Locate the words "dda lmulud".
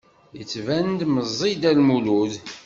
1.55-2.33